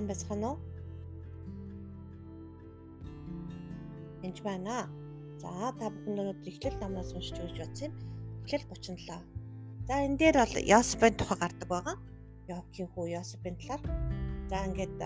[0.00, 0.58] сайн байцгаана уу?
[4.24, 4.88] Энд байна.
[5.42, 7.94] За та бүхэн өнөөдөр эхлэл намнаас уншиж өгч бодсон юм.
[8.48, 9.20] Эхлэл 37.
[9.88, 11.96] За энэ дээр бол Йосепын тухай гардаг байгаа.
[12.48, 13.82] Йокийн хүү Йосепын талаар.
[14.48, 14.96] За ингээд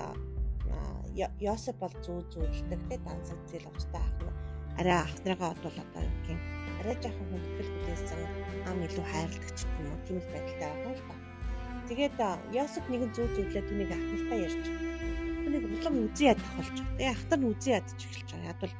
[1.42, 4.30] Йосеп бол зүү зүүлдэг те дансаг зээл уцтай ах нь
[4.78, 6.40] арай ах нарыгаа бодвол одоо юу гэх юм
[6.78, 8.20] арай жоохон хүндэтгэл хүлээсэн
[8.70, 11.33] ам илүү хайрладаг ч юм уу тийм л байдалтай байгаа юм л та.
[11.88, 12.16] Тэгээд
[12.52, 14.64] Йосеф нэгэн зүү зүүдлээ түүнийг ахнартаа ярьж.
[15.44, 16.96] Түүнийг улам үзий ядах болж байгаа.
[16.96, 18.48] Тэгээ ахтар нь үзий ядаж эхэлж байгаа.
[18.48, 18.74] Яг бол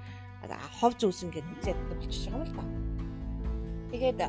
[0.80, 2.65] хов зүүсэн гэдэг үзий яддаг болчихж байгаа юм л та.
[3.93, 4.21] Тэгээд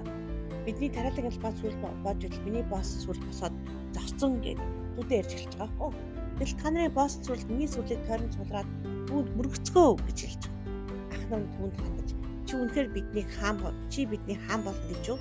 [0.68, 3.56] бидний тариалан албаа зүйл боож ил миний босс зүйл босоод
[3.96, 5.92] зогцсон гэдэг түүдээ ярьж эхэлж байгаа хөө.
[6.36, 8.70] Тэгэл та нарын босс зүйл миний сүлийг тойрон цулраад
[9.08, 11.16] түүнд мөргөцгөө гэж хэлж байгаа.
[11.16, 12.10] Ах нар түүнд хандаж
[12.46, 13.58] чи үнэхээр биднийг хаан
[13.90, 15.20] чи бидний хаан болно гэж юу?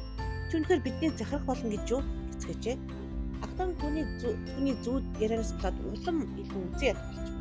[0.51, 2.03] Чи үнэхээр бидний захирах болно гэж юу?
[2.35, 2.77] гэцгээжээ
[3.55, 7.35] Ахтан түүний түүний зүүд ярианаас болоод улам илүү үзий ядах байна.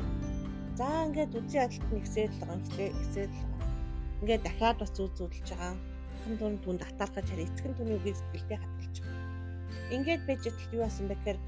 [0.78, 3.70] За ингээд үзий ядалт нь ихсээд л байгаа ихтэй ихсээд л байгаа.
[4.22, 5.74] Ингээд дахиад бас зүүд зүүдэлж байгаа.
[6.22, 9.26] Хан түн түн татаалгаж хараа эцгэн түүний үгийг сэтгэлдээ хатгалж байгаа.
[9.90, 11.38] Ингээд байж итл юу басан бэ гэхээр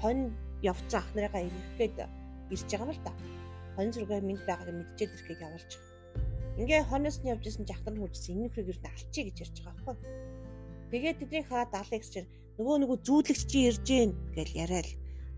[0.00, 0.22] хонь
[0.72, 1.96] явцсан ах нарыгаа ирэх гээд
[2.48, 3.12] ирж байгаа юм л да.
[3.76, 5.92] Хонь зургаа мэд байгааг мэдчихэд ирэхийг явуулж байгаа.
[6.64, 9.84] Ингээ хоноос нь явж исэн жахтар нь хуржсэн энэ нөхрийг нь алчий гэж ярьж байгаа
[9.84, 9.96] байхгүй.
[10.88, 14.88] Тэгээд тэдний хаа 70x чинь нөгөө нөгөө зүүдлэгч чи ирж гин гэж яриад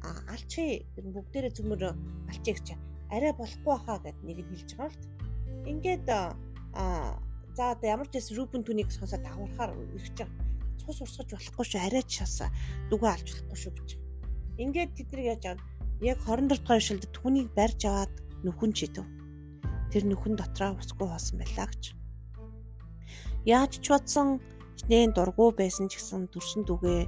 [0.07, 1.83] а алчи бүгдээрээ цөмөр
[2.31, 2.67] алчи гэж
[3.15, 7.17] арай болохгүй хаа гэд нэг нь хэлж байгаа л ингээд а
[7.57, 10.47] за одоо ямар ч гэсэн рупен түүнийг сонсоод давхархаар ирж байгаа
[10.87, 11.81] цус урсгаж болохгүй шүү.
[11.83, 12.35] Арай ч шас
[12.91, 13.91] дүгөө алж болохгүй шүү гэж.
[14.63, 15.65] Ингээд тэд нар яаж байгаа
[16.11, 19.07] яг 24 дугаар шилдэд түүнийг барьж аваад нүхэн чидэв
[19.91, 21.83] тэр нүхэн дотроо усгүй хоосон байлаа гэж.
[23.49, 24.29] Яаж ч бодсон
[24.77, 27.03] Чинээ дургу байсан ч гэсэн төрсөн дүгээ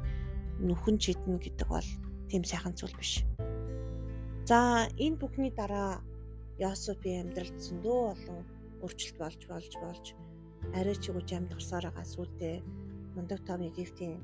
[0.66, 1.88] нүхэн чиднэ гэдэг бол
[2.30, 3.12] тийм сайхан зүйл биш.
[4.48, 6.00] За энэ бүхний дараа
[6.58, 8.40] Йосефийн амьдралд зөндөө олон
[8.82, 10.04] өөрчлөлт болж болж болж
[10.78, 12.56] арай ч үгүй амьдгарсаар байгаа сүултээ
[13.14, 14.16] мундаг том Египтийн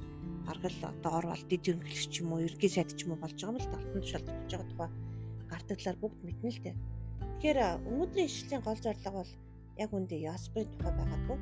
[0.51, 3.53] аргал одоо орвол дид өнгөлч ч юм уу ергий сайд ч юм уу болж байгаа
[3.55, 4.91] юм л талтан тушаалд болж байгаа тухай
[5.51, 6.77] гардаг талаар бүгд мэднэ л дээ.
[7.21, 7.59] Тэгэхээр
[7.91, 9.33] өнөөдрийн ишлэлийн гол зорилго бол
[9.85, 11.39] яг үндэ Йосефийн тухай байгаагүй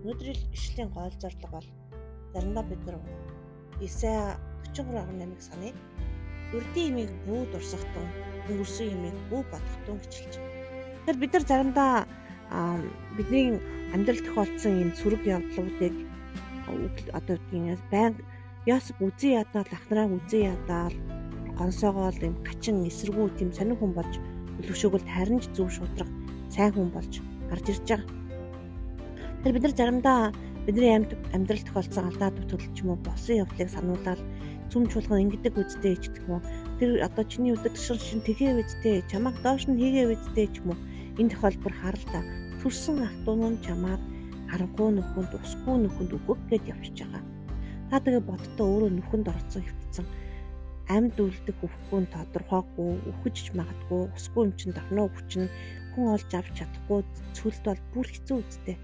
[0.00, 1.68] Өнөөдрийн ишлэлийн гол зорилго бол
[2.32, 2.96] заримдаа бид нар
[3.80, 4.40] Исая
[4.72, 5.74] 43:8-ыг саная.
[6.56, 8.08] Өрдийн имийг бүү дурсахтун,
[8.48, 10.10] өнгөрсөн имийг бүү бодохтун байна.
[11.04, 11.92] Тэгэхээр бид нар заримдаа
[13.16, 13.60] бидний
[13.94, 15.94] амьдрал тохиолдсон энэ сөрөг явдлуудыг
[17.18, 18.14] одоо тийм баян
[18.66, 20.96] Ясп үзий ядаад ахнараа үзий ядаад
[21.56, 24.12] гонсоогоол юм гачин эсэргүү тийм сонир хүн болж
[24.60, 26.10] төлөвшөөгөл харин ч зөв шудрах
[26.52, 27.12] сайн хүн болж
[27.48, 28.19] гарч ирж байгаа.
[29.40, 30.20] Тэр бид нар заримдаа
[30.68, 34.20] бидний амьд амьдрал тохиолдсон алдаа дутгал ч юм уу босон явдлыг сануулаад
[34.68, 36.44] зүм чуулган ингэдэг үедээ ч гэх юм
[36.76, 40.76] тэр одоо чиний өдөр тушаал шин тэгээ үедээ чамайг доош нь хийгээ үедээ ч юм
[40.76, 40.78] уу.
[41.16, 42.22] Энэ тохиолбор харалтаа
[42.60, 44.00] төрсэн ах トゥ нь чамайг
[44.52, 47.24] харахгүй нөхөнд усгүй нөхөнд өгөх гэж явчихж байгаа.
[47.88, 50.06] Та тэгээ бодтоо өөрөө нөхөнд орцсон хөвтсөн.
[50.92, 55.48] Амьд үлдэх өвхгүй тодорхойгүй өвхөж магадгүй усгүй юм чин давнаа өвчин
[55.96, 57.00] хүн олж авч чадахгүй
[57.32, 58.76] цөлд бол бүр хэцүү үстэй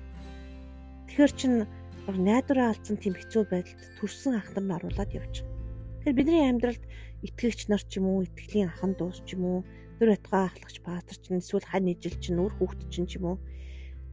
[1.16, 1.64] Тэгэхээр чин
[2.12, 5.32] найдвараа алдсан тийм хэцүү байдалд төрсэн ах нар нь оруулаад байгаа.
[5.32, 6.84] Тэгэхээр бидний амьдралд
[7.24, 9.58] итгэгч нар ч юм уу, итгэлийн ахан дуус ч юм уу,
[9.96, 13.36] дөр батгаа ахлагч пастор ч эсвэл хань ижил ч нүр хүүхэд ч юм уу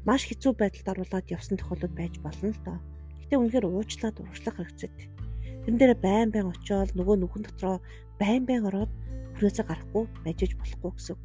[0.07, 2.79] маш хэцүү байдалд оруулаад явсан тохиолдол байж болно л доо.
[3.19, 5.07] Гэтэ үнэхээр уучлаад урагшлах хэрэгцээтэй.
[5.67, 7.83] Тэн дээр байн байн очиод нөгөө нүхэн дотроо
[8.15, 8.91] байн байн ороод
[9.35, 11.19] хүрээсээ гарахгүй байж болохгүй гэсэн.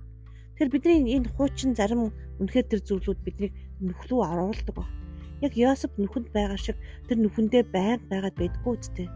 [0.59, 2.11] Тэр бидний энэ хуучин зарим
[2.43, 4.91] үнэхээр тэр зүйлүүд биднийг нөхлөө оруулдаг ба
[5.45, 6.77] яг Йосеп нүхэнд байгаа шиг
[7.07, 9.09] тэр нүхэндээ байнга байгаад байдгүй үстэй.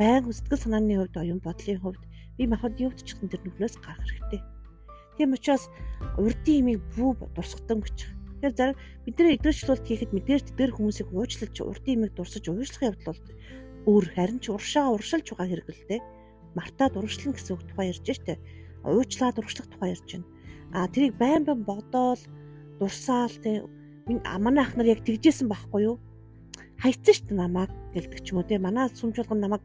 [0.00, 2.02] Байнга сэтгэл санааны хувьд оюун бодлын хувьд
[2.36, 4.40] би махад ювдчихсан тэр нүхнээс гарах хэрэгтэй.
[5.16, 5.68] Тийм учраас
[6.16, 7.98] урдын имийг бүү дурсахтан гэж.
[8.40, 13.12] Тэгэхээр зарим бид нар идэвхжүүлэлт хийхэд мэдээж тэр хүмүүсийг уучлалж урдын имийг дурсаж уушлах явдал
[13.12, 13.20] бол
[13.92, 16.00] өөр харин ч уршаа уршилж байгаа хэрэг л дээ.
[16.56, 18.40] Мартаад урагшлан гэсэн үг тухай ярьж штэ.
[18.88, 20.28] Уучлаад урагшлах тухай ярьж байна.
[20.72, 22.20] А тэрийг байн байн бодоол
[22.80, 23.60] дурсаал тэ
[24.06, 25.96] манай ах нар яг тэгжсэн байхгүй юу?
[26.80, 28.58] Хайцсан шүү дээ намайг гэлдэг ч юм уу те.
[28.58, 29.62] Манай сүмжүүлгэн намайг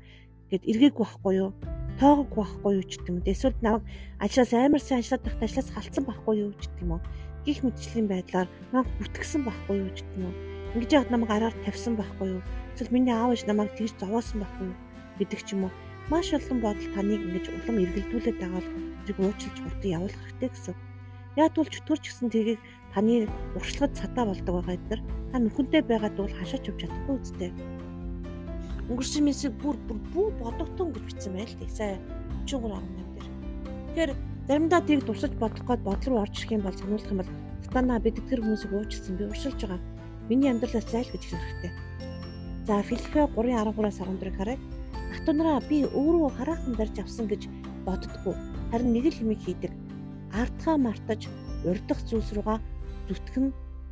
[0.51, 1.51] гэд эргээгүй байхгүй юу?
[1.99, 3.23] Тоогоогүй байхгүй юу ч гэдэг юм.
[3.23, 3.83] Эсвэл намайг
[4.19, 7.01] ажлаас амар сайн ажиллаад байхдаа ажлаас халдсан байхгүй юу ч гэдэг юм уу?
[7.45, 10.35] Гих мэтчлийн байдлаар намайг бүтгсэн байхгүй юу ч гэдэг юм уу?
[10.75, 12.41] Ингэж яхад намайг араар тавьсан байхгүй юу?
[12.75, 14.77] Эсвэл миний аав ээж намайг тэгж зовоосон байхгүй юу
[15.23, 15.73] гэдэг ч юм уу?
[16.11, 18.69] Маш олон бодол таныг ингэж улам эргэлдүүлээд байгаа бол
[19.07, 20.75] зэрэг уучлж хурдан явуулах хэрэгтэй гэсэн.
[21.35, 22.59] Яг бол чөтгөрч гисэн тэрийг
[22.93, 25.01] таны уршлагад цатаа болдог байгаа эдгээр
[25.31, 27.51] та нүхэнтэй байгаад бол хашаач явж чадахгүй үстэй.
[28.89, 31.69] Өнгөрсөн мессеж бүр бүр бүү бодогтон гэж бичсэн байл тий.
[31.69, 31.99] Сая
[32.47, 33.27] 33 агнаа дээр.
[33.89, 34.11] Тэгэхээр
[34.47, 37.31] Заримдаа тийг дурсаж бодох гээд бодол руу орж ирэх юм бол сануулах юм бол
[37.65, 39.81] сатана бид тэр хүмүүсийг уучлсан би уршилж байгаа.
[40.29, 41.73] Миний амьдралаас зайл гэж хэлэх хэрэгтэй.
[42.69, 44.59] За Филиппе 3:13-аас 14-ыг харъя.
[45.17, 47.49] Ахтунараа би өөрөө хараахан барьж авсан гэж
[47.89, 48.37] боддгоо.
[48.69, 49.73] Харин нэг л хэмиг хийдэг.
[50.41, 51.21] Ардхаа мартаж
[51.69, 52.59] урдах зүйлс руугаа
[53.07, 53.45] зүтгэн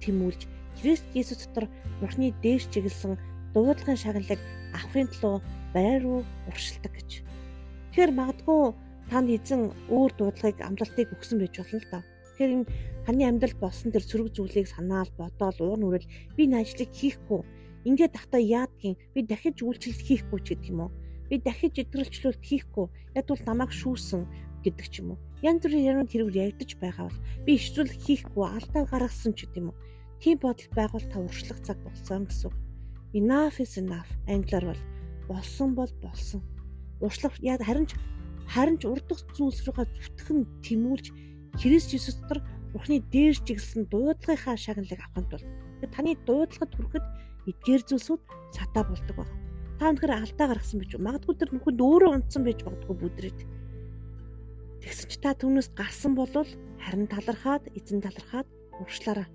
[0.03, 0.41] тэмүүлж
[0.77, 1.65] Христ Есүс дотор
[1.99, 3.13] Бурхны дээш чиглэсэн
[3.53, 4.41] дуудлагын шагналыг
[4.75, 5.43] авахын тулд
[5.75, 6.19] байр руу
[6.49, 7.09] уршилдаг гэж.
[7.23, 8.61] Тэгэхээр магадгүй
[9.09, 9.61] танд эзэн
[9.95, 12.03] өөр дуудлагыг амлалтыг өгсөн байж болно л доо.
[12.03, 12.69] Тэгэхээр энэ
[13.05, 17.41] таны амьдралд болсон тэр сөрөг зүйлийг санаал бодоол уур нүрэл би энэ ажлыг хийхгүй.
[17.87, 18.99] Ингээд тахта яадгийн?
[19.13, 20.91] Би дахиж үйлчлэл хийхгүй ч гэдэг юм уу
[21.33, 22.85] би дахиж идэвхжүүлэлт хийхгүй.
[23.17, 24.21] Яг бол намайг шүүсэн
[24.63, 25.19] гэдэг ч юм уу.
[25.43, 29.69] Янз бүрийн яруу хэрэг яригдаж байгаа бол би ишцүүлэх хийхгүй алдаа гаргасан ч гэдэг юм
[29.71, 29.81] уу.
[30.23, 32.51] Тийм бодол байгуул та уршлах цаг болсон гэсэн
[33.13, 34.09] enough is enough.
[34.27, 34.81] Англиар бол
[35.27, 36.41] болсон бол болсон.
[36.99, 37.93] Уршлах яг харин ч
[38.49, 41.05] харин ч урдах зүйлс рүүгээ зүтгэн тэмүүлж
[41.61, 42.41] Христ Есүс дотор
[42.73, 45.45] Бурхны дээр чиглэсэн дуудлагынхаа шагналыг авахын тулд
[45.93, 47.05] таны дуудлагад хүрэхэд
[47.53, 48.21] эдгээр зүйлсүүд
[48.55, 49.37] сатаа болдог байна.
[49.77, 53.39] Та өнөхөр алдаа гаргасан байж магадгүй тэр нүхэнд өөрөө унтсан байж магадгүй бүдрээд.
[54.83, 56.47] Тэгсэн чи та түүнээс гарсан болвол
[56.83, 58.47] харин талархаад эзэн талархаад
[58.83, 59.27] урагшлаараа.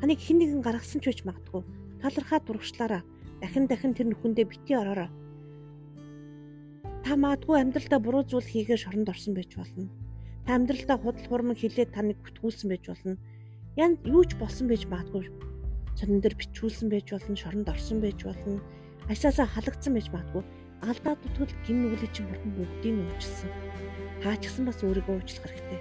[0.00, 1.62] Таныг хэн нэгэн гаргасан ч байж магадгүй.
[2.00, 3.02] Талархаад урагшлаараа.
[3.42, 5.10] Дахин дахин тэр нүхэндээ бити ороорой
[7.06, 9.86] та магадгүй амьдралдаа буруу зүйл хийгээ шоронд орсон байж болно.
[10.42, 13.14] Та амьдралдаа худал хуурмаг хилээд таныг бүтгүүлсэн байж болно.
[13.78, 15.30] Ян юу ч болсон байж магадгүй.
[15.94, 18.58] Сонин дээр бичүүлсэн байж болно, шоронд орсон байж болно.
[19.06, 20.42] Ажлаасаа халагдсан байж магадгүй.
[20.82, 23.50] Алдаа дутгал гин нүглээ чинь бурхан бүгдийг нь уучлсан.
[24.20, 25.80] Та ч гэсэн бас өөрийгөө уучлах хэрэгтэй.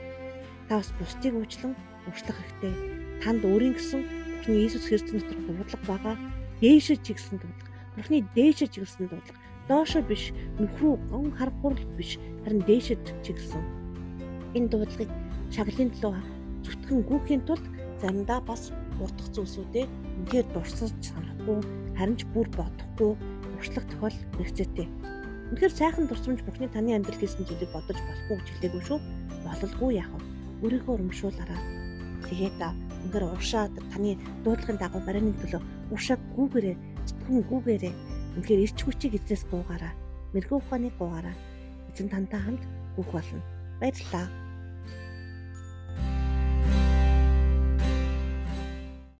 [0.69, 1.73] Та бас бусдыг уучлан
[2.07, 2.73] уучлах хэрэгтэй.
[3.23, 4.01] Танд өөрийн гэсэн
[4.45, 6.15] Бурхны Иесус Христос дотор дуудлага байгаа.
[6.61, 7.73] Дээшээ чигсэн дуудлага.
[7.97, 10.29] Бурхны дээшээ чиглэсэн дуудлага доошо биш
[10.61, 13.63] нөхрөө гон харгуурл биш харин дээшэд чиглэсэн.
[14.53, 15.09] Энэ дуудлагыг
[15.49, 16.15] шаглалын төлөө
[16.65, 17.65] зүтгэн гүөхийн тулд
[18.01, 18.69] заримдаа бас
[19.01, 19.85] утах зүйлсүүдээ
[20.21, 21.59] үнээр дурсаж санахгүй
[21.97, 23.11] харин ч бүр бодохгүй
[23.55, 24.87] уршлах тохиол хэрэгцээтэй.
[25.55, 28.99] Үнэхээр сайхан дурсамж бүхний таны амьдрал хийсэн зүйлийг бодож болохгүй гэж хэлээгүй шүү.
[29.45, 30.21] Бололгүй яах вэ?
[30.63, 31.59] Өөрийгөө урамшуулаарай.
[32.27, 35.61] Тэгээд үнэхээр уршаад таны дуудлагын дагуу барины төлөө
[35.93, 36.75] уршаа гүүгээрээ
[37.05, 37.93] зүтгэн гүүгээрээ
[38.35, 39.95] Үнэхээр ирч хүчийг эзнээс гуугаараа.
[40.35, 41.35] Мэрэгүү ухааныг гуугаараа.
[41.95, 42.63] Эзэн тантай хамт
[42.99, 43.39] бүх болно.
[43.79, 44.27] Баярлалаа.